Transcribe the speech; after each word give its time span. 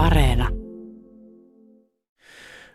Areena. 0.00 0.48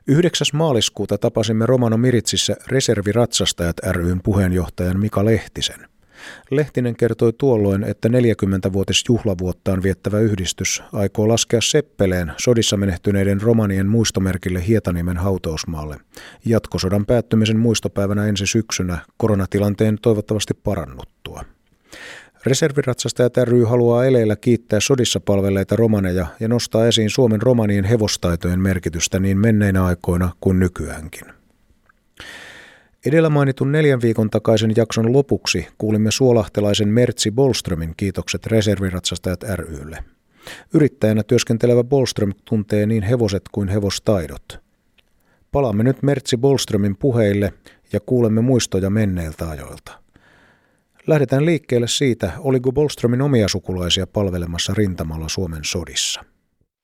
9. 0.07 0.47
maaliskuuta 0.53 1.17
tapasimme 1.17 1.65
Romano 1.65 1.97
Miritsissä 1.97 2.55
reserviratsastajat 2.67 3.75
ryn 3.91 4.21
puheenjohtajan 4.23 4.99
Mika 4.99 5.25
Lehtisen. 5.25 5.89
Lehtinen 6.51 6.95
kertoi 6.95 7.33
tuolloin, 7.33 7.83
että 7.83 8.07
40-vuotis 8.09 9.03
juhlavuottaan 9.09 9.83
viettävä 9.83 10.19
yhdistys 10.19 10.83
aikoo 10.93 11.27
laskea 11.27 11.61
Seppeleen 11.61 12.31
sodissa 12.37 12.77
menehtyneiden 12.77 13.41
romanien 13.41 13.87
muistomerkille 13.87 14.67
Hietaniemen 14.67 15.17
hautausmaalle. 15.17 15.97
Jatkosodan 16.45 17.05
päättymisen 17.05 17.59
muistopäivänä 17.59 18.25
ensi 18.25 18.47
syksynä 18.47 18.97
koronatilanteen 19.17 19.97
toivottavasti 20.01 20.53
parannuttua. 20.53 21.54
Reserviratsastajat 22.45 23.37
ry 23.37 23.63
haluaa 23.63 24.05
eleillä 24.05 24.35
kiittää 24.35 24.79
sodissa 24.79 25.19
palvelleita 25.19 25.75
romaneja 25.75 26.27
ja 26.39 26.47
nostaa 26.47 26.87
esiin 26.87 27.09
Suomen 27.09 27.41
romanien 27.41 27.83
hevostaitojen 27.83 28.59
merkitystä 28.59 29.19
niin 29.19 29.37
menneinä 29.37 29.85
aikoina 29.85 30.31
kuin 30.41 30.59
nykyäänkin. 30.59 31.25
Edellä 33.05 33.29
mainitun 33.29 33.71
neljän 33.71 34.01
viikon 34.01 34.29
takaisen 34.29 34.71
jakson 34.75 35.13
lopuksi 35.13 35.67
kuulimme 35.77 36.11
suolahtelaisen 36.11 36.87
Mertsi 36.87 37.31
Bolströmin 37.31 37.93
kiitokset 37.97 38.47
reserviratsastajat 38.47 39.43
rylle. 39.43 40.03
Yrittäjänä 40.73 41.23
työskentelevä 41.23 41.83
Bolström 41.83 42.33
tuntee 42.45 42.85
niin 42.85 43.03
hevoset 43.03 43.43
kuin 43.51 43.67
hevostaidot. 43.67 44.59
Palaamme 45.51 45.83
nyt 45.83 46.03
Mertsi 46.03 46.37
Bolströmin 46.37 46.97
puheille 46.97 47.53
ja 47.93 47.99
kuulemme 47.99 48.41
muistoja 48.41 48.89
menneiltä 48.89 49.49
ajoilta. 49.49 50.04
Lähdetään 51.07 51.45
liikkeelle 51.45 51.87
siitä, 51.87 52.31
oliko 52.39 52.71
Bolströmin 52.71 53.21
omia 53.21 53.47
sukulaisia 53.47 54.07
palvelemassa 54.07 54.73
rintamalla 54.73 55.29
Suomen 55.29 55.61
sodissa. 55.65 56.21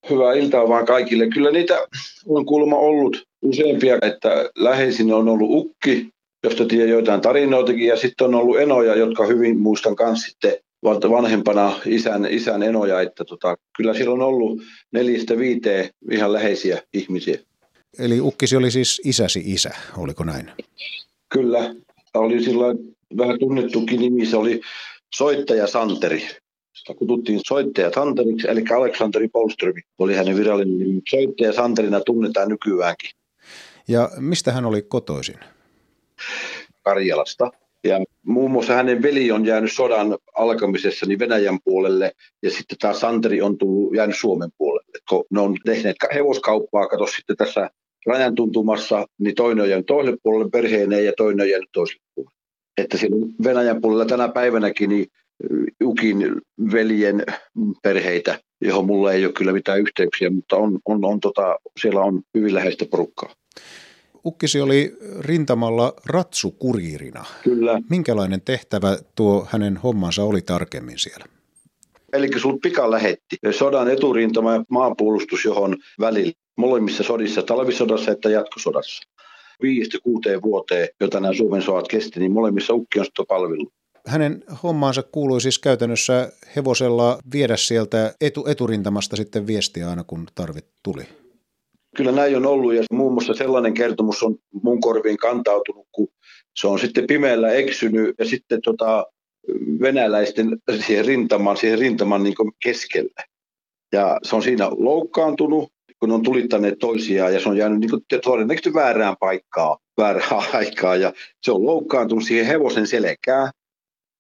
Hyvää 0.10 0.34
iltaa 0.34 0.70
vaan 0.70 0.86
kaikille. 0.86 1.28
Kyllä 1.28 1.52
niitä 1.52 1.80
on 2.28 2.46
kuulemma 2.46 2.78
ollut 2.78 3.24
useampia, 3.42 3.98
että 4.02 4.50
läheisin 4.56 5.14
on 5.14 5.28
ollut 5.30 5.50
ukki, 5.52 6.10
josta 6.44 6.66
tiedän 6.66 6.90
joitain 6.90 7.22
tarinoitakin, 7.22 7.88
ja 7.88 7.98
sitten 7.98 8.28
on 8.28 8.36
ollut 8.36 8.60
enoja, 8.60 8.96
jotka 8.96 9.26
hyvin 9.26 9.60
muistan 9.60 9.96
myös 10.00 10.22
sitten 10.22 10.54
vanhempana 11.10 11.80
isän, 11.86 12.28
isän 12.30 12.64
enoja, 12.64 13.02
että 13.02 13.26
tota, 13.26 13.56
kyllä 13.78 13.94
siellä 13.94 14.14
on 14.14 14.22
ollut 14.22 14.62
neljästä 14.92 15.38
viiteen 15.38 15.90
ihan 16.12 16.34
läheisiä 16.34 16.82
ihmisiä. 16.94 17.38
Eli 18.00 18.22
ukkisi 18.22 18.56
oli 18.56 18.72
siis 18.72 19.02
isäsi 19.06 19.44
isä, 19.46 19.72
oliko 19.98 20.24
näin? 20.24 20.52
Kyllä, 21.30 21.76
oli 22.14 22.44
silloin 22.44 22.78
vähän 23.18 23.40
tunnettukin 23.40 24.00
nimi, 24.00 24.26
se 24.26 24.38
oli 24.38 24.62
soittaja 25.16 25.68
Santeri. 25.68 26.28
Sitä 26.74 26.94
kututtiin 26.94 27.40
soittaja 27.48 27.92
Santeriksi, 27.92 28.48
eli 28.50 28.64
Aleksanteri 28.76 29.28
Polström 29.28 29.74
oli 30.00 30.16
hänen 30.16 30.38
virallinen 30.38 30.80
nimi. 30.80 31.02
Soittaja 31.10 31.54
Santerina 31.54 32.00
tunnetaan 32.00 32.50
nykyäänkin. 32.50 33.10
Ja 33.88 34.10
mistä 34.18 34.52
hän 34.52 34.66
oli 34.66 34.82
kotoisin? 34.82 35.40
Karjalasta. 36.82 37.52
Ja 37.84 38.00
muun 38.26 38.52
muassa 38.52 38.74
hänen 38.74 39.02
veli 39.02 39.32
on 39.32 39.46
jäänyt 39.46 39.72
sodan 39.72 40.18
alkamisessa 40.36 41.06
niin 41.06 41.20
Venäjän 41.20 41.60
puolelle 41.64 42.12
ja 42.44 42.52
sitten 42.52 42.78
tämä 42.78 42.94
Santeri 42.94 43.42
on 43.42 43.58
tullut, 43.58 43.96
jäänyt 43.96 44.18
Suomen 44.18 44.50
puolelle. 44.58 45.00
Kun 45.10 45.26
ne 45.30 45.42
on 45.42 45.58
tehneet 45.66 45.96
hevoskauppaa, 46.14 46.88
kato 46.88 47.08
sitten 47.08 47.38
tässä 47.38 47.70
rajan 48.06 48.36
tuntumassa, 48.36 49.08
niin 49.18 49.36
toinen 49.36 49.64
on 49.64 49.70
jäänyt 49.70 49.86
toiselle 49.86 50.18
puolelle 50.24 50.50
perheeneen 50.50 51.06
ja 51.06 51.14
toinen 51.18 51.44
on 51.44 51.50
jäänyt 51.50 51.70
toiselle 51.74 52.04
puolelle. 52.16 52.41
Että 52.78 52.98
siinä 52.98 53.16
Venäjän 53.44 53.82
puolella 53.82 54.06
tänä 54.06 54.30
päivänäkin 54.30 54.90
niin 54.90 55.08
Ukin 55.84 56.42
veljen 56.72 57.24
perheitä, 57.84 58.40
johon 58.62 58.86
mulla 58.86 59.14
ei 59.14 59.26
ole 59.26 59.34
kyllä 59.34 59.52
mitään 59.54 59.80
yhteyksiä, 59.80 60.30
mutta 60.30 60.56
on, 60.56 60.80
on, 60.86 61.06
on 61.06 61.20
tota, 61.20 61.56
siellä 61.82 62.02
on 62.02 62.22
hyvin 62.38 62.54
läheistä 62.54 62.86
porukkaa. 62.86 63.30
Ukkisi 64.26 64.62
oli 64.62 64.98
rintamalla 65.20 65.94
ratsukuriirina. 66.06 67.26
Kyllä. 67.44 67.82
Minkälainen 67.90 68.42
tehtävä 68.42 68.98
tuo 69.16 69.48
hänen 69.50 69.78
hommansa 69.78 70.24
oli 70.24 70.42
tarkemmin 70.42 71.00
siellä? 71.00 71.26
Eli 72.14 72.40
sun 72.40 72.60
pika 72.62 72.92
lähetti 72.92 73.38
sodan 73.52 73.92
eturintama 73.92 74.54
ja 74.54 74.64
maanpuolustus, 74.70 75.46
johon 75.46 75.78
välillä 76.00 76.32
molemmissa 76.58 77.04
sodissa, 77.04 77.42
talvisodassa 77.42 78.12
että 78.12 78.30
jatkosodassa. 78.30 79.04
Viidestä 79.62 79.98
kuuteen 80.04 80.42
vuoteen, 80.42 80.88
jota 81.00 81.20
nämä 81.20 81.34
Suomen 81.34 81.62
sodat 81.62 81.88
kesti, 81.88 82.20
niin 82.20 82.32
molemmissa 82.32 82.74
ukki 82.74 83.00
on 83.00 83.26
palvellut. 83.28 83.74
Hänen 84.08 84.44
hommaansa 84.64 85.04
kuului 85.04 85.42
siis 85.42 85.60
käytännössä 85.60 86.32
hevosella 86.56 87.20
viedä 87.34 87.58
sieltä 87.58 88.14
etu, 88.22 88.46
eturintamasta 88.48 89.16
sitten 89.16 89.48
viestiä 89.48 89.90
aina, 89.90 90.04
kun 90.04 90.28
tarvit 90.36 90.66
tuli. 90.84 91.04
Kyllä 91.96 92.12
näin 92.12 92.38
on 92.38 92.46
ollut 92.46 92.74
ja 92.74 92.84
muun 92.92 93.14
muassa 93.14 93.34
sellainen 93.34 93.74
kertomus 93.74 94.24
on 94.24 94.36
mun 94.64 94.82
korviin 94.82 95.18
kantautunut, 95.18 95.88
kun 95.92 96.08
se 96.56 96.68
on 96.68 96.80
sitten 96.80 97.08
pimeällä 97.08 97.52
eksynyt 97.52 98.16
ja 98.20 98.26
sitten 98.26 98.62
tota, 98.62 99.06
venäläisten 99.82 100.58
siihen 100.86 101.06
rintaman, 101.06 101.58
siihen 101.58 101.80
rintaman 101.80 102.24
niin 102.24 102.36
keskelle. 102.64 103.24
Ja 103.92 104.20
se 104.24 104.36
on 104.36 104.44
siinä 104.44 104.70
loukkaantunut, 104.70 105.72
kun 106.02 106.12
on 106.12 106.24
tulittaneet 106.24 106.80
toisiaan 106.80 107.34
ja 107.34 107.40
se 107.40 107.50
on 107.50 107.58
jäänyt 107.58 107.80
niin 107.80 107.90
kuin 107.90 108.04
todennäköisesti 108.24 108.74
väärään 108.74 109.16
paikkaan, 109.20 109.78
väärään 109.98 110.46
aikaan 110.54 111.02
ja 111.02 111.14
se 111.42 111.52
on 111.52 111.66
loukkaantunut 111.66 112.24
siihen 112.24 112.46
hevosen 112.46 112.88
selkään. 112.88 113.52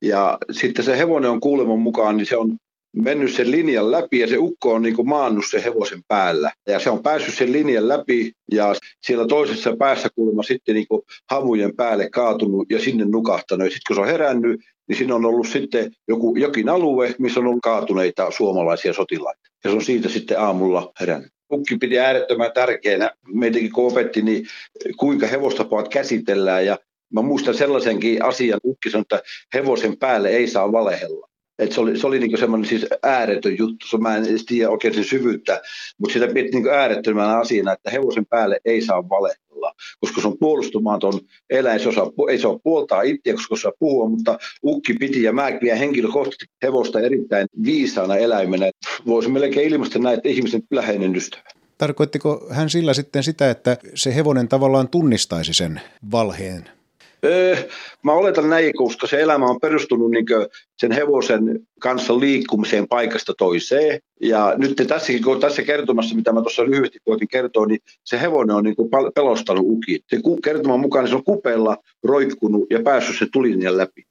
Ja 0.01 0.37
sitten 0.51 0.85
se 0.85 0.97
hevonen 0.97 1.31
on 1.31 1.39
kuuleman 1.39 1.79
mukaan, 1.79 2.17
niin 2.17 2.25
se 2.25 2.37
on 2.37 2.57
mennyt 2.95 3.33
sen 3.33 3.51
linjan 3.51 3.91
läpi 3.91 4.19
ja 4.19 4.27
se 4.27 4.37
ukko 4.37 4.73
on 4.73 4.81
niin 4.81 4.95
kuin 4.95 5.09
maannut 5.09 5.45
sen 5.49 5.63
hevosen 5.63 6.01
päällä. 6.07 6.51
Ja 6.67 6.79
se 6.79 6.89
on 6.89 7.03
päässyt 7.03 7.35
sen 7.35 7.51
linjan 7.51 7.87
läpi 7.87 8.31
ja 8.51 8.75
siellä 9.01 9.27
toisessa 9.27 9.75
päässä 9.75 10.09
kuulemma 10.15 10.43
sitten 10.43 10.75
niin 10.75 10.87
kuin 10.87 11.01
havujen 11.29 11.75
päälle 11.75 12.09
kaatunut 12.09 12.71
ja 12.71 12.79
sinne 12.79 13.05
nukahtanut. 13.05 13.65
Ja 13.65 13.71
sitten 13.71 13.87
kun 13.87 13.95
se 13.95 14.01
on 14.01 14.07
herännyt, 14.07 14.61
niin 14.87 14.97
siinä 14.97 15.15
on 15.15 15.25
ollut 15.25 15.47
sitten 15.47 15.91
joku, 16.07 16.35
jokin 16.35 16.69
alue, 16.69 17.15
missä 17.19 17.39
on 17.39 17.47
ollut 17.47 17.61
kaatuneita 17.63 18.31
suomalaisia 18.31 18.93
sotilaita. 18.93 19.41
Ja 19.63 19.69
se 19.69 19.75
on 19.75 19.83
siitä 19.83 20.09
sitten 20.09 20.39
aamulla 20.39 20.91
herännyt. 20.99 21.31
Ukki 21.51 21.77
piti 21.77 21.99
äärettömän 21.99 22.51
tärkeänä, 22.53 23.11
meitäkin 23.27 23.71
kun 23.71 23.91
opetti, 23.91 24.21
niin 24.21 24.45
kuinka 24.97 25.27
hevostapaat 25.27 25.87
käsitellään. 25.87 26.65
Ja 26.65 26.77
Mä 27.13 27.21
muistan 27.21 27.53
sellaisenkin 27.53 28.23
asian, 28.23 28.59
ukki 28.63 28.89
sanoi, 28.89 29.01
että 29.01 29.21
hevosen 29.53 29.97
päälle 29.97 30.29
ei 30.29 30.47
saa 30.47 30.71
valehella. 30.71 31.30
Et 31.59 31.71
se 31.71 31.81
oli, 31.81 31.99
se 31.99 32.07
oli 32.07 32.19
niin 32.19 32.37
semmoinen 32.37 32.69
siis 32.69 32.85
ääretön 33.03 33.57
juttu, 33.57 33.97
mä 33.97 34.15
en 34.15 34.25
tiedä 34.47 34.69
oikein 34.69 34.93
sen 34.93 35.03
syvyyttä, 35.03 35.61
mutta 35.97 36.13
sitä 36.13 36.27
piti 36.27 36.49
niin 36.51 36.69
äärettömänä 36.69 37.37
asiana, 37.37 37.73
että 37.73 37.91
hevosen 37.91 38.25
päälle 38.25 38.59
ei 38.65 38.81
saa 38.81 39.09
valehella, 39.09 39.73
koska 39.99 40.21
se 40.21 40.27
on 40.27 40.37
puolustumaton 40.39 41.13
eläin, 41.49 41.79
se 41.79 41.89
osaa, 41.89 42.11
ei 42.29 42.39
saa 42.39 42.59
puoltaa 42.63 43.01
itseä, 43.01 43.33
koska 43.33 43.53
osaa 43.53 43.71
puhua, 43.79 44.09
mutta 44.09 44.39
ukki 44.63 44.93
piti 44.93 45.23
ja 45.23 45.33
mä 45.33 45.51
pidän 45.59 45.77
henkilökohtaisesti 45.77 46.45
hevosta 46.63 46.99
erittäin 46.99 47.47
viisaana 47.63 48.15
eläimenä. 48.15 48.71
Voisi 49.05 49.29
melkein 49.29 49.71
ilmaista 49.73 49.99
näitä 49.99 50.29
ihmisen 50.29 50.61
läheinen 50.71 51.15
ystävä. 51.15 51.43
Tarkoittiko 51.77 52.47
hän 52.49 52.69
sillä 52.69 52.93
sitten 52.93 53.23
sitä, 53.23 53.49
että 53.49 53.77
se 53.95 54.15
hevonen 54.15 54.47
tavallaan 54.47 54.89
tunnistaisi 54.89 55.53
sen 55.53 55.81
valheen 56.11 56.80
mä 58.03 58.13
oletan 58.13 58.49
näin, 58.49 58.73
koska 58.75 59.07
se 59.07 59.21
elämä 59.21 59.45
on 59.45 59.59
perustunut 59.59 60.11
niin 60.11 60.25
sen 60.77 60.91
hevosen 60.91 61.59
kanssa 61.79 62.19
liikkumiseen 62.19 62.87
paikasta 62.87 63.33
toiseen. 63.37 63.99
Ja 64.21 64.53
nyt 64.57 64.75
tässäkin, 64.87 65.23
kun 65.23 65.39
tässä 65.39 65.63
kertomassa, 65.63 66.15
mitä 66.15 66.33
mä 66.33 66.41
tuossa 66.41 66.65
lyhyesti 66.65 66.99
koitin 67.05 67.27
kertoa, 67.27 67.65
niin 67.65 67.79
se 68.03 68.21
hevonen 68.21 68.55
on 68.55 68.63
niin 68.63 68.75
pelostanut 69.15 69.65
uki. 69.67 69.99
Se 70.07 70.17
kertoman 70.43 70.79
mukaan 70.79 71.03
niin 71.03 71.09
se 71.09 71.15
on 71.15 71.23
kupella 71.23 71.77
roikkunut 72.03 72.65
ja 72.69 72.79
päässyt 72.83 73.19
sen 73.19 73.27
tulinjan 73.33 73.77
läpi. 73.77 74.03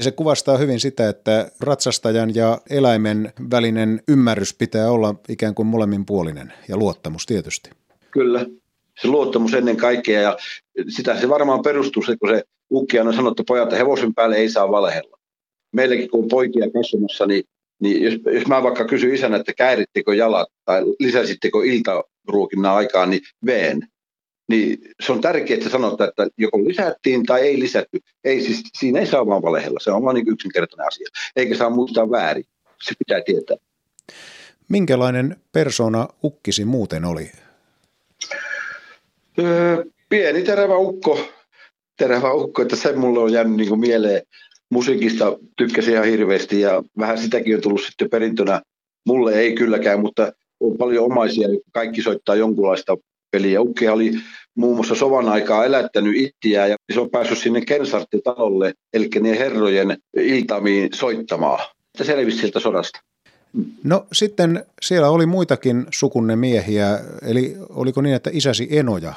Se 0.00 0.10
kuvastaa 0.10 0.56
hyvin 0.56 0.80
sitä, 0.80 1.08
että 1.08 1.50
ratsastajan 1.60 2.34
ja 2.34 2.58
eläimen 2.70 3.32
välinen 3.50 4.02
ymmärrys 4.08 4.54
pitää 4.54 4.90
olla 4.90 5.14
ikään 5.28 5.54
kuin 5.54 5.66
molemminpuolinen 5.66 6.52
ja 6.68 6.76
luottamus 6.76 7.26
tietysti. 7.26 7.70
Kyllä, 8.10 8.46
se 9.00 9.08
luottamus 9.08 9.54
ennen 9.54 9.76
kaikkea 9.76 10.20
ja 10.20 10.36
sitä 10.88 11.20
se 11.20 11.28
varmaan 11.28 11.62
perustuu, 11.62 12.02
kun 12.20 12.28
se 12.28 12.42
ukki 12.70 12.98
on 12.98 13.14
sanonut, 13.14 13.40
että 13.40 13.48
pojat, 13.48 13.72
hevosen 13.72 14.14
päälle 14.14 14.36
ei 14.36 14.48
saa 14.48 14.70
valehella. 14.70 15.18
Meilläkin 15.72 16.10
kun 16.10 16.22
on 16.22 16.28
poikia 16.28 16.70
kasvamassa, 16.70 17.26
niin, 17.26 17.44
niin 17.80 18.02
jos, 18.02 18.14
jos 18.34 18.46
mä 18.46 18.62
vaikka 18.62 18.84
kysyn 18.84 19.14
isänä, 19.14 19.36
että 19.36 19.52
käärittekö 19.52 20.14
jalat 20.14 20.48
tai 20.64 20.82
lisäsittekö 21.00 21.58
iltaruokinnan 21.64 22.74
aikaan, 22.74 23.10
niin 23.10 23.20
veen. 23.46 23.88
Niin 24.48 24.78
se 25.06 25.12
on 25.12 25.20
tärkeää, 25.20 25.58
että 25.58 25.70
sanotaan, 25.70 26.08
että 26.08 26.28
joko 26.38 26.58
lisättiin 26.58 27.26
tai 27.26 27.40
ei 27.40 27.60
lisätty. 27.60 27.98
Ei 28.24 28.40
siis, 28.40 28.62
siinä 28.78 29.00
ei 29.00 29.06
saa 29.06 29.26
vaan 29.26 29.42
valehella, 29.42 29.80
se 29.80 29.90
on 29.90 30.02
vain 30.02 30.14
niin 30.14 30.32
yksinkertainen 30.32 30.86
asia. 30.86 31.08
Eikä 31.36 31.56
saa 31.56 31.70
muistaa 31.70 32.10
väärin, 32.10 32.44
se 32.82 32.94
pitää 32.98 33.20
tietää. 33.26 33.56
Minkälainen 34.68 35.36
persona 35.52 36.08
ukkisi 36.24 36.64
muuten 36.64 37.04
oli? 37.04 37.32
Öö, 39.38 39.84
pieni 40.08 40.42
terävä 40.42 40.76
ukko, 40.76 41.20
terävä 41.96 42.32
ukko, 42.32 42.62
että 42.62 42.76
se 42.76 42.92
mulle 42.92 43.20
on 43.20 43.32
jäänyt 43.32 43.56
niin 43.56 43.80
mieleen. 43.80 44.22
Musiikista 44.70 45.38
tykkäsin 45.56 45.94
ihan 45.94 46.06
hirveästi 46.06 46.60
ja 46.60 46.82
vähän 46.98 47.18
sitäkin 47.18 47.54
on 47.54 47.62
tullut 47.62 47.82
sitten 47.82 48.10
perintönä. 48.10 48.62
Mulle 49.06 49.34
ei 49.34 49.54
kylläkään, 49.54 50.00
mutta 50.00 50.32
on 50.60 50.76
paljon 50.78 51.04
omaisia, 51.04 51.48
kaikki 51.72 52.02
soittaa 52.02 52.34
jonkunlaista 52.34 52.96
peliä. 53.30 53.60
Ukki 53.60 53.88
oli 53.88 54.12
muun 54.56 54.76
muassa 54.76 54.94
sovan 54.94 55.28
aikaa 55.28 55.64
elättänyt 55.64 56.16
ittiä 56.16 56.66
ja 56.66 56.76
se 56.92 57.00
on 57.00 57.10
päässyt 57.10 57.38
sinne 57.38 57.60
Kensartti-talolle, 57.60 58.72
eli 58.92 59.08
ne 59.20 59.38
herrojen 59.38 59.96
iltamiin 60.16 60.88
soittamaan. 60.94 61.60
Että 61.94 62.04
selvisi 62.04 62.38
sieltä 62.38 62.60
sodasta. 62.60 63.00
No 63.84 64.06
sitten 64.12 64.64
siellä 64.82 65.10
oli 65.10 65.26
muitakin 65.26 65.86
sukunne 65.90 66.36
miehiä, 66.36 67.00
eli 67.22 67.56
oliko 67.68 68.02
niin, 68.02 68.14
että 68.14 68.30
isäsi 68.32 68.68
Enoja? 68.70 69.14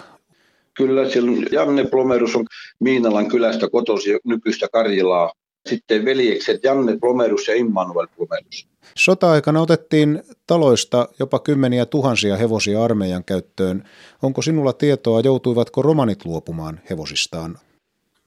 Kyllä, 0.74 1.10
siellä 1.10 1.32
Janne 1.52 1.86
Plomerus 1.86 2.36
on 2.36 2.46
Miinalan 2.80 3.28
kylästä 3.28 3.70
kotosi 3.70 4.10
nykyistä 4.24 4.68
Karjilaa. 4.72 5.32
Sitten 5.70 6.06
veljekset 6.06 6.64
Janne 6.64 6.98
Plomerus 7.02 7.48
ja 7.48 7.56
Immanuel 7.56 8.08
Plomerus. 8.16 8.68
Sota-aikana 8.98 9.62
otettiin 9.62 10.24
taloista 10.48 11.10
jopa 11.20 11.40
kymmeniä 11.40 11.86
tuhansia 11.86 12.38
hevosia 12.38 12.84
armeijan 12.84 13.24
käyttöön. 13.24 13.84
Onko 14.22 14.42
sinulla 14.42 14.74
tietoa, 14.74 15.20
joutuivatko 15.20 15.82
romanit 15.82 16.26
luopumaan 16.26 16.80
hevosistaan? 16.90 17.58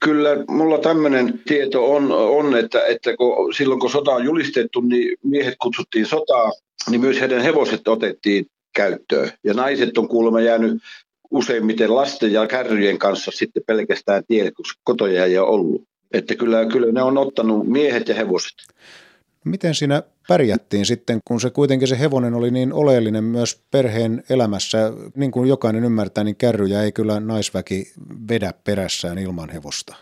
Kyllä 0.05 0.31
mulla 0.49 0.79
tämmöinen 0.79 1.41
tieto 1.47 1.93
on, 1.93 2.12
on 2.12 2.56
että, 2.56 2.87
että 2.87 3.17
kun, 3.17 3.55
silloin 3.55 3.81
kun 3.81 3.91
sota 3.91 4.11
on 4.11 4.25
julistettu, 4.25 4.81
niin 4.81 5.17
miehet 5.23 5.55
kutsuttiin 5.62 6.06
sotaa, 6.06 6.52
niin 6.91 7.00
myös 7.00 7.20
heidän 7.20 7.43
hevoset 7.43 7.88
otettiin 7.88 8.47
käyttöön. 8.75 9.31
Ja 9.44 9.55
naiset 9.55 9.99
on 9.99 10.08
kuulemma 10.08 10.41
jäänyt 10.41 10.82
useimmiten 11.31 11.94
lasten 11.94 12.32
ja 12.32 12.47
kärryjen 12.47 12.99
kanssa 12.99 13.31
sitten 13.35 13.62
pelkästään 13.67 14.23
tielle, 14.29 14.50
koska 14.50 14.81
kotoja 14.85 15.25
ei 15.25 15.38
ole 15.38 15.49
ollut. 15.49 15.82
Että 16.12 16.35
kyllä, 16.35 16.67
kyllä 16.67 16.93
ne 16.93 17.02
on 17.02 17.19
ottanut 17.19 17.69
miehet 17.69 18.08
ja 18.08 18.14
hevoset. 18.14 18.56
Miten 19.44 19.75
siinä 19.75 20.02
pärjättiin 20.31 20.87
sitten, 20.87 21.19
kun 21.25 21.41
se 21.41 21.50
kuitenkin 21.50 21.88
se 21.88 21.99
hevonen 21.99 22.35
oli 22.35 22.50
niin 22.50 22.73
oleellinen 22.73 23.25
myös 23.25 23.62
perheen 23.71 24.23
elämässä? 24.29 24.93
Niin 25.17 25.31
kuin 25.31 25.49
jokainen 25.49 25.85
ymmärtää, 25.85 26.25
niin 26.25 26.37
kärryjä 26.37 26.82
ei 26.82 26.93
kyllä 26.93 27.21
naisväki 27.21 27.93
vedä 28.29 28.53
perässään 28.65 29.19
ilman 29.19 29.50
hevosta. 29.50 29.97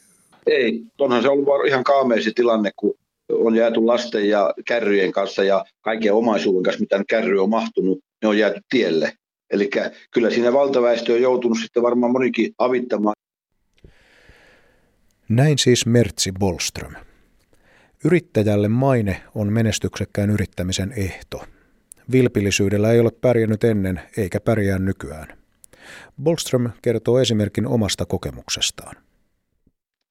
Ei, 0.46 0.82
onhan 0.98 1.22
se 1.22 1.28
ollut 1.28 1.48
ihan 1.66 1.84
kaameisi 1.84 2.32
tilanne, 2.32 2.70
kun 2.76 2.94
on 3.32 3.56
jääty 3.56 3.80
lasten 3.80 4.28
ja 4.28 4.54
kärryjen 4.66 5.12
kanssa 5.12 5.44
ja 5.44 5.64
kaiken 5.80 6.14
omaisuuden 6.14 6.62
kanssa, 6.62 6.80
mitä 6.80 7.04
kärry 7.08 7.42
on 7.42 7.50
mahtunut, 7.50 7.98
ne 8.22 8.28
on 8.28 8.38
jääty 8.38 8.60
tielle. 8.70 9.12
Eli 9.50 9.70
kyllä 10.10 10.30
siinä 10.30 10.52
valtaväestö 10.52 11.12
on 11.12 11.22
joutunut 11.22 11.58
sitten 11.62 11.82
varmaan 11.82 12.12
monikin 12.12 12.52
avittamaan. 12.58 13.14
Näin 15.28 15.58
siis 15.58 15.86
Mertsi 15.86 16.32
Bolström. 16.38 17.07
Yrittäjälle 18.04 18.68
maine 18.68 19.22
on 19.34 19.52
menestyksekkään 19.52 20.30
yrittämisen 20.30 20.92
ehto. 20.96 21.42
Vilpillisyydellä 22.12 22.92
ei 22.92 23.00
ole 23.00 23.10
pärjännyt 23.20 23.64
ennen 23.64 24.00
eikä 24.16 24.40
pärjää 24.40 24.78
nykyään. 24.78 25.38
Bolström 26.22 26.70
kertoo 26.82 27.18
esimerkin 27.18 27.66
omasta 27.66 28.06
kokemuksestaan. 28.06 28.96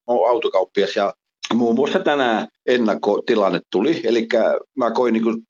Olen 0.08 0.30
autokauppias 0.30 0.96
ja 0.96 1.14
muun 1.54 1.76
muassa 1.76 2.00
tänään 2.00 2.48
ennakkotilanne 2.66 3.60
tuli. 3.72 4.02
Eli 4.04 4.28
mä 4.76 4.92
koin 4.92 5.14
niin 5.14 5.46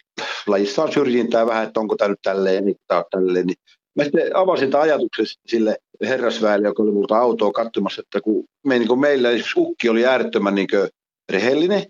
lajissaan 0.47 0.93
syrjintää 0.93 1.45
vähän, 1.45 1.67
että 1.67 1.79
onko 1.79 1.95
tämä 1.95 2.09
nyt 2.09 2.19
tälleen, 2.23 2.65
niin 2.65 2.75
tämä 2.87 3.03
tälleen. 3.11 3.47
Niin 3.47 3.57
mä 3.95 4.03
sitten 4.03 4.37
avasin 4.37 4.71
tämän 4.71 4.83
ajatuksen 4.83 5.25
sille 5.47 5.77
herrasväelle, 6.01 6.67
joka 6.67 6.83
oli 6.83 6.91
multa 6.91 7.17
autoa 7.17 7.51
katsomassa, 7.51 8.01
että 8.01 8.21
kun 8.21 8.45
me, 8.65 8.79
niin 8.79 8.87
kuin 8.87 8.99
meillä 8.99 9.29
ukki 9.57 9.89
oli 9.89 10.05
äärettömän 10.05 10.55
niin 10.55 10.67
rehellinen, 11.29 11.83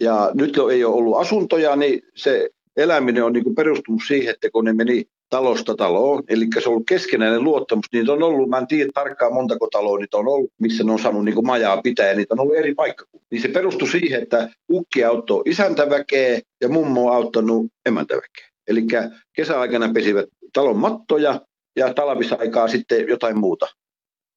ja 0.00 0.30
nyt 0.34 0.56
kun 0.56 0.72
ei 0.72 0.84
ole 0.84 0.94
ollut 0.94 1.16
asuntoja, 1.16 1.76
niin 1.76 2.02
se 2.14 2.50
eläminen 2.76 3.24
on 3.24 3.32
niin 3.32 3.54
perustunut 3.54 4.02
siihen, 4.06 4.34
että 4.34 4.50
kun 4.50 4.64
ne 4.64 4.72
meni 4.72 5.04
talosta 5.30 5.74
taloon, 5.74 6.22
eli 6.28 6.46
se 6.62 6.68
on 6.68 6.72
ollut 6.72 6.86
keskenäinen 6.88 7.44
luottamus, 7.44 7.86
niitä 7.92 8.12
on 8.12 8.22
ollut, 8.22 8.48
mä 8.48 8.58
en 8.58 8.66
tiedä 8.66 8.90
tarkkaan 8.94 9.34
montako 9.34 9.68
taloa 9.72 9.98
niitä 9.98 10.16
on 10.16 10.28
ollut, 10.28 10.50
missä 10.60 10.84
ne 10.84 10.92
on 10.92 10.98
saanut 10.98 11.24
niin 11.24 11.46
majaa 11.46 11.82
pitää, 11.82 12.08
ja 12.08 12.14
niitä 12.14 12.34
on 12.34 12.40
ollut 12.40 12.56
eri 12.56 12.74
paikkakunnilla. 12.74 13.26
Niin 13.30 13.42
se 13.42 13.48
perustui 13.48 13.88
siihen, 13.88 14.22
että 14.22 14.48
ukki 14.72 15.04
auttoi 15.04 15.42
isäntäväkeä 15.46 16.40
ja 16.60 16.68
mummo 16.68 17.06
on 17.06 17.16
auttanut 17.16 17.66
emäntäväkeä. 17.86 18.48
Eli 18.68 18.86
kesäaikana 19.32 19.92
pesivät 19.92 20.26
talon 20.52 20.76
mattoja 20.76 21.40
ja 21.76 21.94
talvisaikaa 21.94 22.68
sitten 22.68 23.08
jotain 23.08 23.38
muuta. 23.38 23.66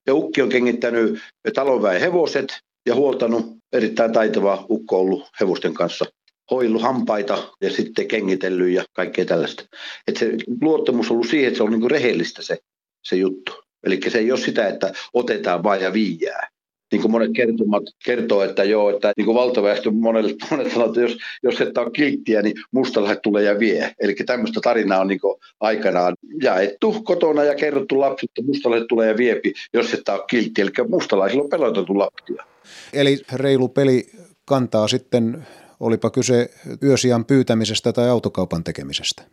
Ja 0.07 0.13
ukki 0.13 0.41
on 0.41 0.49
kengittänyt 0.49 1.19
talonväen 1.55 2.01
hevoset 2.01 2.59
ja 2.85 2.95
huoltanut 2.95 3.45
erittäin 3.73 4.11
taitava 4.11 4.65
ukko 4.69 4.99
ollut 4.99 5.23
hevosten 5.39 5.73
kanssa 5.73 6.05
hoillut 6.51 6.81
hampaita 6.81 7.53
ja 7.61 7.71
sitten 7.71 8.07
kengitellyt 8.07 8.73
ja 8.73 8.83
kaikkea 8.93 9.25
tällaista. 9.25 9.63
Et 10.07 10.17
se 10.17 10.31
luottamus 10.61 11.11
on 11.11 11.15
ollut 11.15 11.29
siihen, 11.29 11.47
että 11.47 11.57
se 11.57 11.63
on 11.63 11.71
niin 11.71 11.91
rehellistä 11.91 12.41
se, 12.41 12.57
se 13.03 13.15
juttu. 13.15 13.51
Eli 13.83 13.99
se 14.07 14.17
ei 14.17 14.31
ole 14.31 14.39
sitä, 14.39 14.67
että 14.67 14.93
otetaan 15.13 15.63
vain 15.63 15.81
ja 15.81 15.93
viiää. 15.93 16.49
Niin 16.91 17.01
kuin 17.01 17.11
monet 17.11 17.31
kertomat 17.35 17.83
kertoo, 18.05 18.43
että 18.43 18.63
joo, 18.63 18.89
että 18.89 19.13
niin 19.17 19.25
kuin 19.25 19.35
valtaväestö 19.35 19.91
monet, 19.91 20.35
monet 20.51 20.71
sanoo, 20.71 20.87
että 20.87 21.01
jos, 21.01 21.17
jos 21.43 21.61
et 21.61 21.77
ole 21.77 21.91
kilttiä, 21.91 22.41
niin 22.41 22.55
mustalaiset 22.71 23.21
tulee 23.21 23.43
ja 23.43 23.59
vie. 23.59 23.93
Eli 23.99 24.13
tämmöistä 24.13 24.59
tarinaa 24.63 25.01
on 25.01 25.07
niin 25.07 25.19
aikanaan 25.59 26.15
jaettu 26.41 27.01
kotona 27.03 27.43
ja 27.43 27.55
kerrottu 27.55 27.99
lapsille, 27.99 28.31
että 28.37 28.51
mustalaiset 28.51 28.87
tulee 28.87 29.07
ja 29.07 29.17
viepi, 29.17 29.53
jos 29.73 29.93
et 29.93 30.09
ole 30.09 30.23
kiltti. 30.29 30.61
Eli 30.61 30.69
mustalaisilla 30.89 31.43
on 31.43 31.49
pelotettu 31.49 31.97
lapsia. 31.97 32.52
Eli 32.93 33.19
reilu 33.33 33.67
peli 33.67 34.05
kantaa 34.45 34.87
sitten, 34.87 35.47
olipa 35.79 36.09
kyse 36.09 36.49
yösijan 36.83 37.25
pyytämisestä 37.25 37.93
tai 37.93 38.09
autokaupan 38.09 38.63
tekemisestä. 38.63 39.23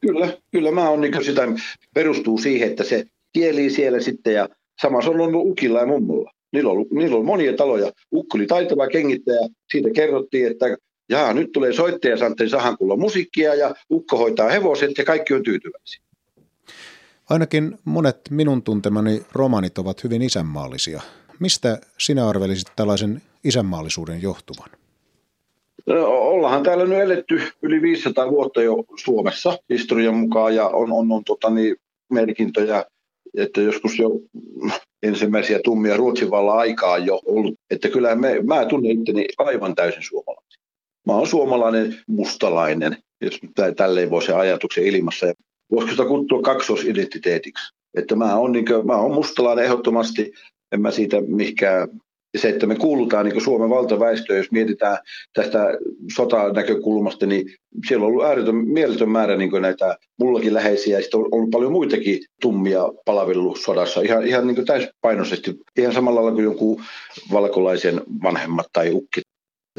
Kyllä, 0.00 0.38
kyllä 0.50 0.70
mä 0.70 0.88
oon 0.88 1.00
niin 1.00 1.24
sitä, 1.24 1.42
perustuu 1.94 2.38
siihen, 2.38 2.70
että 2.70 2.84
se 2.84 3.04
kieli 3.32 3.70
siellä 3.70 4.00
sitten 4.00 4.34
ja 4.34 4.48
sama 4.82 5.02
se 5.02 5.10
on 5.10 5.20
ollut 5.20 5.46
ukilla 5.50 5.80
ja 5.80 5.86
mummulla. 5.86 6.32
Niillä 6.52 6.70
on, 6.70 6.86
niillä 6.90 7.16
on 7.16 7.24
monia 7.24 7.56
taloja. 7.56 7.92
Ukko 8.12 8.38
oli 8.38 8.46
taitava 8.46 8.88
kengittäjä. 8.88 9.48
Siitä 9.72 9.90
kerrottiin, 9.94 10.46
että 10.50 10.66
jaa, 11.08 11.32
nyt 11.32 11.52
tulee 11.52 11.72
soittaja 11.72 12.16
Santten 12.16 12.50
Sahankulla 12.50 12.96
musiikkia 12.96 13.54
ja 13.54 13.74
ukko 13.90 14.16
hoitaa 14.16 14.48
hevoset 14.48 14.98
ja 14.98 15.04
kaikki 15.04 15.34
on 15.34 15.42
tyytyväisiä. 15.42 16.02
Ainakin 17.30 17.78
monet 17.84 18.20
minun 18.30 18.62
tuntemani 18.62 19.22
romanit 19.32 19.78
ovat 19.78 20.04
hyvin 20.04 20.22
isänmaallisia. 20.22 21.00
Mistä 21.40 21.80
sinä 21.98 22.28
arvelisit 22.28 22.68
tällaisen 22.76 23.22
isänmaallisuuden 23.44 24.22
johtuvan? 24.22 24.70
No, 25.86 26.62
täällä 26.64 26.84
nyt 26.84 26.98
eletty 26.98 27.40
yli 27.62 27.82
500 27.82 28.30
vuotta 28.30 28.62
jo 28.62 28.84
Suomessa 28.96 29.58
historian 29.70 30.14
mukaan 30.14 30.54
ja 30.54 30.68
on, 30.68 30.92
on, 30.92 31.12
on 31.12 31.24
tota, 31.24 31.50
niin, 31.50 31.76
merkintöjä, 32.10 32.84
että 33.36 33.60
joskus 33.60 33.98
jo 33.98 34.10
ensimmäisiä 35.02 35.60
tummia 35.64 35.96
Ruotsin 35.96 36.30
vallan 36.30 36.58
aikaa 36.58 36.98
jo 36.98 37.20
ollut. 37.24 37.54
Että 37.70 37.88
kyllä 37.88 38.14
me, 38.14 38.40
mä 38.42 38.66
tunnen 38.66 38.90
itteni 38.90 39.26
aivan 39.38 39.74
täysin 39.74 40.02
suomalainen. 40.02 40.60
Mä 41.06 41.12
oon 41.12 41.26
suomalainen 41.26 41.96
mustalainen, 42.06 42.96
jos 43.20 43.42
nyt 43.42 43.76
tälleen 43.76 44.10
voi 44.10 44.22
se 44.22 44.32
ajatuksen 44.32 44.84
ilmassa. 44.84 45.26
Ja 45.26 45.34
voisiko 45.70 45.90
sitä 45.90 46.04
kutsua 46.04 46.42
kaksoisidentiteetiksi? 46.42 47.74
Että 47.94 48.16
mä 48.16 48.36
oon, 48.36 48.52
niin 48.52 48.66
kuin, 48.66 48.86
mä 48.86 48.96
oon 48.96 49.14
mustalainen 49.14 49.64
ehdottomasti, 49.64 50.32
en 50.72 50.80
mä 50.80 50.90
siitä 50.90 51.16
ja 52.34 52.40
se, 52.40 52.48
että 52.48 52.66
me 52.66 52.76
kuulutaan 52.76 53.26
niin 53.26 53.40
Suomen 53.40 53.70
valtaväestöön, 53.70 54.38
jos 54.38 54.50
mietitään 54.50 54.98
tästä 55.32 55.58
sotanäkökulmasta, 56.14 57.26
niin 57.26 57.54
siellä 57.88 58.06
on 58.06 58.12
ollut 58.12 58.24
ääretön, 58.24 58.54
mieletön 58.54 59.10
määrä 59.10 59.36
niin 59.36 59.50
näitä 59.60 59.98
mullakin 60.18 60.54
läheisiä, 60.54 60.98
ja 60.98 61.02
sitten 61.02 61.20
on 61.20 61.28
ollut 61.32 61.50
paljon 61.50 61.72
muitakin 61.72 62.18
tummia 62.40 62.82
palvelusodassa, 63.04 64.00
ihan, 64.00 64.26
ihan 64.26 64.46
niin 64.46 64.64
täyspainoisesti, 64.66 65.60
ihan 65.78 65.94
samalla 65.94 66.20
lailla 66.20 66.34
kuin 66.34 66.44
jonkun 66.44 66.82
valkolaisen 67.32 68.00
vanhemmat 68.22 68.66
tai 68.72 68.90
ukki. 68.92 69.20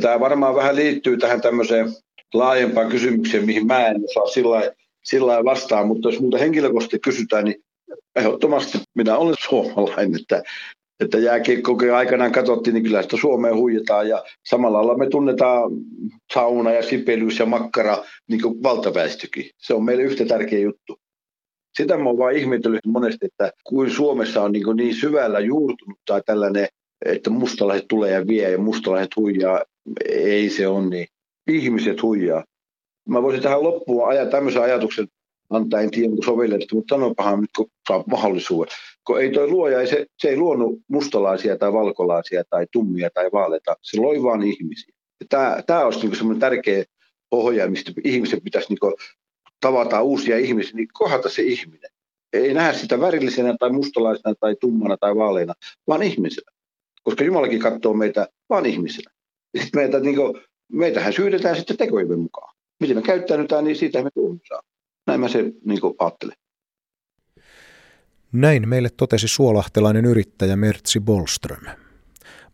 Tämä 0.01 0.19
varmaan 0.19 0.55
vähän 0.55 0.75
liittyy 0.75 1.17
tähän 1.17 1.41
tämmöiseen 1.41 1.89
laajempaan 2.33 2.89
kysymykseen, 2.89 3.45
mihin 3.45 3.67
mä 3.67 3.88
en 3.88 4.01
osaa 4.03 4.27
sillä 4.27 4.71
sillä 5.03 5.43
vastaan, 5.43 5.88
mutta 5.88 6.10
jos 6.10 6.19
muuta 6.19 6.38
henkilökohtaisesti 6.38 7.00
kysytään, 7.00 7.45
niin 7.45 7.63
ehdottomasti 8.15 8.77
minä 8.95 9.17
olen 9.17 9.36
suomalainen, 9.50 10.21
että 10.21 10.43
että 11.01 11.17
jääkiekkokin 11.17 11.93
aikanaan 11.93 12.31
katsottiin, 12.31 12.74
niin 12.74 12.84
kyllä 12.84 13.01
sitä 13.01 13.17
Suomeen 13.17 13.55
huijataan 13.55 14.10
ja 14.10 14.24
samalla 14.46 14.77
lailla 14.77 14.98
me 14.98 15.10
tunnetaan 15.10 15.72
sauna 16.34 16.72
ja 16.72 16.84
sipelyys 16.84 17.39
ja 17.39 17.46
makkara 17.46 18.03
niin 18.29 18.41
kuin 18.41 18.63
valtaväestökin. 18.63 19.50
Se 19.58 19.74
on 19.74 19.84
meille 19.84 20.03
yhtä 20.03 20.25
tärkeä 20.25 20.60
juttu. 20.60 20.98
Sitä 21.77 21.98
mä 21.98 22.03
oon 22.03 22.17
vaan 22.17 22.36
ihmetellyt 22.36 22.86
monesti, 22.86 23.25
että 23.25 23.51
kuin 23.63 23.91
Suomessa 23.91 24.41
on 24.41 24.51
niin, 24.51 24.75
niin 24.75 24.96
syvällä 24.96 25.39
juurtunut 25.39 26.00
tai 26.05 26.22
tällainen, 26.25 26.67
että 27.05 27.29
mustalaiset 27.29 27.88
tulee 27.88 28.12
ja 28.12 28.27
vie 28.27 28.51
ja 28.51 28.58
mustalaiset 28.58 29.15
huijaa. 29.15 29.62
Ei 30.10 30.50
se 30.50 30.67
on 30.67 30.89
niin. 30.89 31.08
Ihmiset 31.48 32.01
huijaa. 32.01 32.43
Mä 33.10 33.22
voisin 33.22 33.43
tähän 33.43 33.63
loppuun 33.63 34.08
ajaa 34.08 34.25
tämmöisen 34.25 34.62
ajatuksen, 34.62 35.08
antaa, 35.51 35.81
en 35.81 35.91
tiedä 35.91 36.10
onko 36.10 36.24
sovellettu, 36.24 36.75
mutta 36.75 36.96
sanopahan 36.96 37.41
nyt, 37.41 37.67
saa 37.88 38.03
mahdollisuuden. 38.08 38.74
Kun 39.08 39.22
ei 39.22 39.31
toi 39.31 39.48
luoja, 39.48 39.81
ei 39.81 39.88
se, 39.88 40.05
se 40.17 40.29
ei 40.29 40.38
luonut 40.38 40.79
mustalaisia 40.88 41.58
tai 41.58 41.74
valkolaisia 41.74 42.43
tai 42.50 42.67
tummia 42.72 43.10
tai 43.13 43.29
vaaleita, 43.34 43.75
se 43.81 44.01
loi 44.01 44.24
vaan 44.24 44.43
ihmisiä. 44.43 44.96
Tämä, 45.29 45.63
tämä 45.67 45.86
olisi 45.86 46.00
niin 46.00 46.15
semmoinen 46.15 46.39
tärkeä 46.39 46.84
pohja, 47.29 47.70
mistä 47.70 47.91
ihmiset 48.03 48.43
pitäisi 48.43 48.67
niin 48.70 48.93
tavataan 49.62 50.03
uusia 50.03 50.38
ihmisiä, 50.38 50.75
niin 50.75 50.88
kohdata 50.93 51.29
se 51.29 51.41
ihminen. 51.41 51.91
Ei 52.34 52.53
nähdä 52.53 52.74
sitä 52.74 53.00
värillisenä 53.00 53.55
tai 53.60 53.70
mustalaisena 53.70 54.36
tai 54.39 54.55
tummana 54.55 54.98
tai 54.98 55.15
vaaleina, 55.15 55.53
vaan 55.88 56.03
ihmisenä. 56.03 56.51
Koska 57.03 57.24
Jumalakin 57.24 57.60
katsoo 57.60 57.93
meitä 57.93 58.27
vaan 58.50 58.65
ihmisenä. 58.65 59.12
Sitten 59.58 59.81
meitä, 59.81 60.00
niin 60.00 60.15
kuin, 60.15 60.41
meitähän 60.72 61.13
syydetään 61.13 61.55
sitten 61.55 61.77
tekojen 61.77 62.20
mukaan. 62.20 62.55
Miten 62.79 62.98
me 62.98 63.01
käyttäydytään, 63.01 63.63
niin 63.63 63.75
siitä 63.75 64.03
me 64.03 64.10
tuomitaan. 64.13 64.63
Näin 65.11 65.21
mä 65.21 65.27
se 65.27 65.43
niin 65.65 65.81
kuin. 65.81 65.95
Näin 68.31 68.69
meille 68.69 68.89
totesi 68.97 69.27
suolahtelainen 69.27 70.05
yrittäjä 70.05 70.55
Mertsi 70.55 70.99
Bolström. 70.99 71.65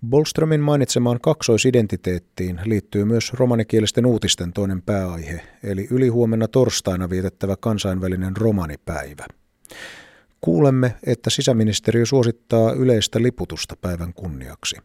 Bolströmin 0.10 0.60
mainitsemaan 0.60 1.20
kaksoisidentiteettiin 1.22 2.60
liittyy 2.66 3.06
myös 3.06 3.34
romanikielisten 3.34 4.06
uutisten 4.06 4.54
toinen 4.54 4.82
pääaihe, 4.82 5.42
eli 5.64 5.88
ylihuomenna 5.92 6.48
torstaina 6.48 7.10
vietettävä 7.10 7.56
kansainvälinen 7.60 8.38
romanipäivä. 8.38 9.26
Kuulemme, 10.42 10.96
että 11.06 11.30
sisäministeriö 11.30 12.06
suosittaa 12.06 12.72
yleistä 12.72 13.22
liputusta 13.22 13.76
päivän 13.82 14.14
kunniaksi. 14.14 14.76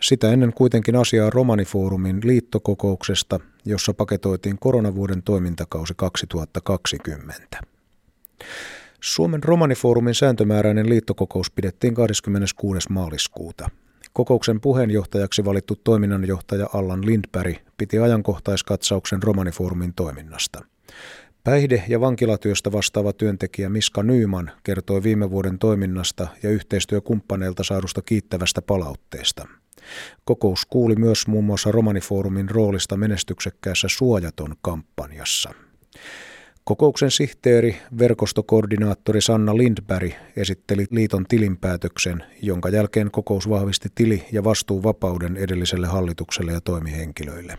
Sitä 0.00 0.32
ennen 0.32 0.52
kuitenkin 0.52 0.96
asiaa 0.96 1.30
Romanifoorumin 1.30 2.20
liittokokouksesta, 2.24 3.40
jossa 3.68 3.94
paketoitiin 3.94 4.58
koronavuoden 4.58 5.22
toimintakausi 5.22 5.94
2020. 5.96 7.60
Suomen 9.00 9.42
Romanifoorumin 9.42 10.14
sääntömääräinen 10.14 10.88
liittokokous 10.88 11.50
pidettiin 11.50 11.94
26. 11.94 12.92
maaliskuuta. 12.92 13.70
Kokouksen 14.12 14.60
puheenjohtajaksi 14.60 15.44
valittu 15.44 15.76
toiminnanjohtaja 15.76 16.66
Allan 16.74 17.06
Lindberg 17.06 17.56
piti 17.76 17.98
ajankohtaiskatsauksen 17.98 19.22
Romanifoorumin 19.22 19.94
toiminnasta. 19.94 20.64
Päihde- 21.44 21.84
ja 21.88 22.00
vankilatyöstä 22.00 22.72
vastaava 22.72 23.12
työntekijä 23.12 23.68
Miska 23.68 24.02
Nyyman 24.02 24.50
kertoi 24.62 25.02
viime 25.02 25.30
vuoden 25.30 25.58
toiminnasta 25.58 26.26
ja 26.42 26.50
yhteistyökumppaneilta 26.50 27.64
saadusta 27.64 28.02
kiittävästä 28.02 28.62
palautteesta. 28.62 29.48
Kokous 30.24 30.66
kuuli 30.66 30.96
myös 30.96 31.26
muun 31.26 31.44
muassa 31.44 31.72
Romanifoorumin 31.72 32.50
roolista 32.50 32.96
menestyksekkäässä 32.96 33.88
Suojaton 33.90 34.54
kampanjassa. 34.62 35.50
Kokouksen 36.64 37.10
sihteeri, 37.10 37.76
verkostokoordinaattori 37.98 39.20
Sanna 39.20 39.56
Lindberg 39.56 40.12
esitteli 40.36 40.86
liiton 40.90 41.24
tilinpäätöksen, 41.28 42.24
jonka 42.42 42.68
jälkeen 42.68 43.10
kokous 43.10 43.48
vahvisti 43.48 43.88
tili- 43.94 44.24
ja 44.32 44.44
vastuuvapauden 44.44 45.36
edelliselle 45.36 45.86
hallitukselle 45.86 46.52
ja 46.52 46.60
toimihenkilöille. 46.60 47.58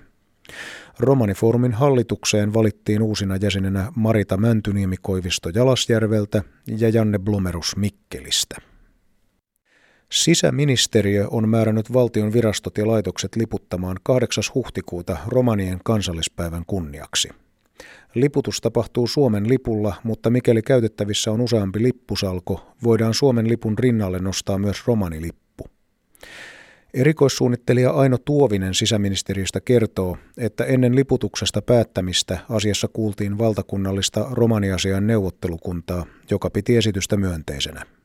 Romanifoorumin 1.00 1.74
hallitukseen 1.74 2.54
valittiin 2.54 3.02
uusina 3.02 3.36
jäsenenä 3.36 3.92
Marita 3.96 4.38
Mäntyniemi 4.38 4.96
Koivisto 5.02 5.50
Jalasjärveltä 5.50 6.44
ja 6.78 6.90
Janne 6.90 7.20
Blomerus 7.20 7.76
Mikkelistä. 7.76 8.56
Sisäministeriö 10.12 11.28
on 11.32 11.50
määrännyt 11.50 11.94
valtion 11.94 12.34
virastot 12.34 12.78
ja 12.78 12.88
laitokset 12.88 13.36
liputtamaan 13.36 13.98
8. 14.04 14.44
huhtikuuta 14.56 15.18
romanien 15.28 15.80
kansallispäivän 15.84 16.64
kunniaksi. 16.68 17.30
Liputus 18.14 18.62
tapahtuu 18.62 19.08
Suomen 19.08 19.50
lipulla, 19.50 19.96
mutta 20.04 20.30
mikäli 20.30 20.62
käytettävissä 20.62 21.32
on 21.32 21.42
useampi 21.42 21.84
lippusalko, 21.84 22.74
voidaan 22.84 23.14
Suomen 23.14 23.50
lipun 23.50 23.78
rinnalle 23.78 24.20
nostaa 24.20 24.58
myös 24.58 24.88
romanilippu. 24.88 25.68
Erikoissuunnittelija 26.94 27.92
Aino 27.92 28.18
Tuovinen 28.18 28.74
sisäministeriöstä 28.74 29.62
kertoo, 29.62 30.18
että 30.38 30.64
ennen 30.64 30.96
liputuksesta 30.96 31.62
päättämistä 31.62 32.40
asiassa 32.50 32.88
kuultiin 32.88 33.38
valtakunnallista 33.38 34.28
romaniasian 34.32 35.08
neuvottelukuntaa, 35.08 36.06
joka 36.32 36.50
piti 36.50 36.78
esitystä 36.78 37.18
myönteisenä. 37.18 37.99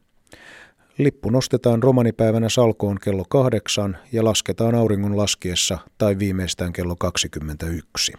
Lippu 0.99 1.31
nostetaan 1.31 1.83
romanipäivänä 1.83 2.49
salkoon 2.49 2.99
kello 3.05 3.25
kahdeksan 3.29 3.97
ja 4.13 4.25
lasketaan 4.25 4.75
auringon 4.75 5.17
laskiessa 5.17 5.79
tai 5.99 6.19
viimeistään 6.19 6.73
kello 6.73 6.97
21. 6.97 8.13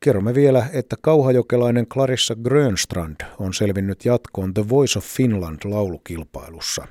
Kerromme 0.00 0.34
vielä, 0.34 0.66
että 0.72 0.96
kauhajokelainen 1.02 1.86
Clarissa 1.86 2.34
Grönstrand 2.34 3.16
on 3.38 3.54
selvinnyt 3.54 4.04
jatkoon 4.04 4.54
The 4.54 4.68
Voice 4.68 4.98
of 4.98 5.04
Finland 5.04 5.58
laulukilpailussa. 5.64 6.86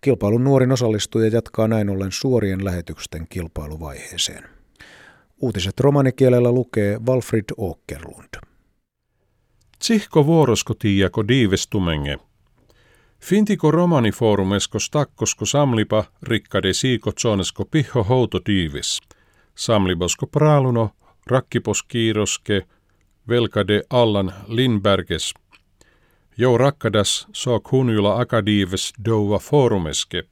Kilpailun 0.00 0.44
nuorin 0.44 0.72
osallistuja 0.72 1.28
jatkaa 1.28 1.68
näin 1.68 1.90
ollen 1.90 2.12
suorien 2.12 2.64
lähetysten 2.64 3.26
kilpailuvaiheeseen. 3.28 4.44
Uutiset 5.40 5.80
romanikielellä 5.80 6.52
lukee 6.52 6.98
Walfrid 7.08 7.44
Åkerlund. 7.60 8.46
Tsihko 9.78 10.26
vuoroskotiako 10.26 11.28
diivestumenge. 11.28 12.18
Fintiko 13.26 13.70
romaniforumesko 13.70 14.78
stakkosko 14.78 15.46
samlipa 15.46 16.04
rikkade 16.22 16.72
siiko 16.72 17.12
tsonesko 17.12 17.64
piho 17.64 18.02
houto 18.02 18.40
diivis. 18.46 19.00
Samlibosko 19.54 20.26
praaluno 20.26 20.90
rakkipos 21.26 21.82
kiiroske 21.82 22.62
velkade 23.28 23.82
Allan 23.90 24.32
Lindberges. 24.46 25.34
Jo 26.38 26.58
rakkadas 26.58 27.26
so 27.32 27.60
kunjula 27.60 28.20
akadiives 28.20 28.92
douva 29.04 29.38
forumeske. 29.38 30.22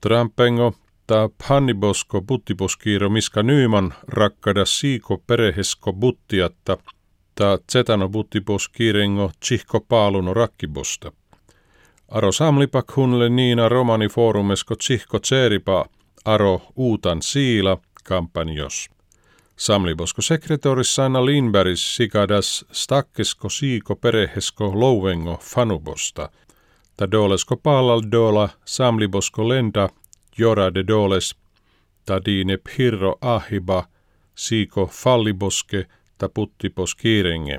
Trampengo 0.00 0.72
ta 1.06 1.28
pannibosko 1.48 2.20
buttiposkiiro 2.20 3.10
miska 3.10 3.42
Nyman 3.42 3.94
rakkadas 4.08 4.80
siiko 4.80 5.18
perehesko 5.26 5.92
buttiatta 5.92 6.76
ta 7.34 7.58
zetano 7.72 8.08
buttiposkiirengo 8.08 9.30
tsihko 9.40 9.80
paaluno 9.80 10.34
rakkibosta. 10.34 11.12
Aro 12.08 12.32
samlipak 12.32 12.96
hunle 12.96 13.28
niina 13.28 13.68
romani 13.68 14.08
forumesko 14.08 14.74
tsihko 14.74 15.18
tseripa 15.18 15.86
aro 16.24 16.62
uutan 16.76 17.22
siila 17.22 17.78
kampanjos. 18.04 18.90
Samlibosko 19.56 20.22
sekretorissa 20.22 21.04
Anna 21.04 21.26
Lindbergis 21.26 21.96
sikadas 21.96 22.64
stakkesko 22.72 23.48
siiko 23.48 23.96
perehesko 23.96 24.72
louvengo 24.74 25.38
fanubosta. 25.42 26.28
Ta 26.96 27.10
dolesko 27.10 27.56
paalal 27.56 28.02
dola 28.12 28.48
samlibosko 28.64 29.48
lenda 29.48 29.88
jora 30.38 30.74
de 30.74 30.86
doles 30.86 31.36
ta 32.06 32.20
diine 32.24 32.56
pirro 32.56 33.18
ahiba 33.20 33.84
siiko 34.34 34.86
falliboske 34.86 35.84
ta 36.18 36.28
puttipos 36.28 36.94
kiirenge. 36.94 37.58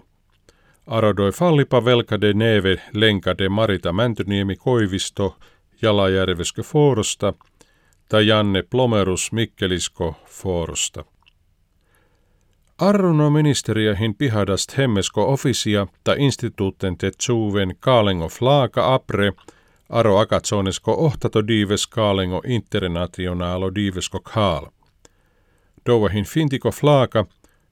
Arodoi 0.90 1.32
fallipa 1.32 1.86
velka 1.86 2.22
de 2.22 2.34
neve 2.34 2.82
lenka 2.94 3.38
de 3.38 3.50
Marita 3.50 3.94
Mäntyniemi 3.94 4.56
Koivisto 4.56 5.36
Jalajärveskö 5.82 6.64
Foorosta 6.64 7.34
tai 8.10 8.28
Janne 8.28 8.64
Plomerus 8.64 9.32
Mikkelisko 9.32 10.16
Foorosta. 10.26 11.06
Arruno 12.78 13.30
ministeriöhin 13.30 14.16
pihadast 14.16 14.78
hemmesko 14.78 15.34
ofisia 15.34 15.88
ta 16.04 16.16
instituutten 16.18 16.98
tetsuven 16.98 17.76
kaalengo 17.80 18.30
flaaka 18.30 18.94
apre 18.94 19.34
aro 19.90 20.18
akatsonesko 20.18 21.06
ohtato 21.06 21.48
diives 21.48 21.88
kaalengo 21.88 22.42
internationaalo 22.48 23.76
diivesko 23.76 24.20
kaal. 24.20 24.66
Dovahin 25.86 26.26
fintiko 26.26 26.72
flaaka 26.72 27.26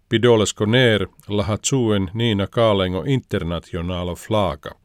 pidolesko 0.10 0.66
neer 0.66 1.08
lahatsuen 1.28 2.10
niina 2.14 2.48
kaalengo 2.48 3.04
internationaalo 3.08 4.16
flaaka. 4.16 4.76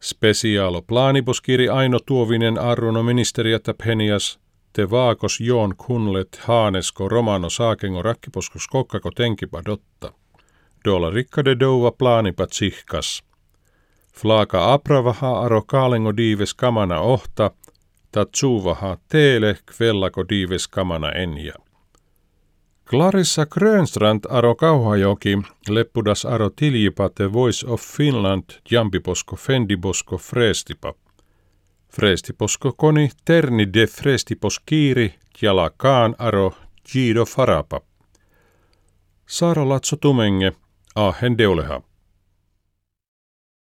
Spesiaalo 0.00 0.82
plaaniposkiri 0.82 1.68
Aino 1.68 1.98
Tuovinen 1.98 2.58
arruno 2.58 3.02
ministeriötä 3.02 3.74
penias 3.84 4.40
te 4.72 4.90
vaakos 4.90 5.40
joon 5.40 5.74
kunlet 5.76 6.40
haanesko 6.42 7.08
romano 7.08 7.50
saakengo 7.50 8.02
rakkiposkos 8.02 8.68
kokkako 8.68 9.10
tenkipa 9.10 9.62
dotta. 9.64 10.12
Dola 10.84 11.10
rikkade 11.10 11.56
douva 11.60 11.90
plaanipa 11.90 12.46
tsihkas. 12.46 13.22
Flaaka 14.12 14.72
apravaha 14.72 15.40
aro 15.40 15.62
kaalengo 15.62 16.16
diives 16.16 16.54
kamana 16.54 17.00
ohta, 17.00 17.50
tatsuvaha 18.12 18.96
teele 19.08 19.58
kvellako 19.66 20.28
diives 20.28 20.68
kamana 20.68 21.12
enja. 21.12 21.52
Clarissa 22.90 23.46
Grönstrand 23.46 24.20
aro 24.30 24.54
kauhajoki, 24.54 25.38
leppudas 25.68 26.24
aro 26.24 26.50
tiljipate 26.50 27.32
Voice 27.32 27.66
of 27.66 27.82
Finland, 27.96 28.44
jampiposko 28.70 29.36
fendibosko 29.36 30.18
freestipa. 30.18 30.94
Frestiposko 31.92 32.72
koni 32.76 33.10
terni 33.24 33.66
de 33.74 33.86
frestipos 33.86 34.58
kiiri 34.58 35.14
kaan 35.76 36.14
aro 36.18 36.52
Gido 36.92 37.24
farapa. 37.24 37.80
Saara 39.26 39.68
Latso 39.68 39.96
Tumenge, 39.96 40.52
ahen 40.94 41.38
deuleha. 41.38 41.82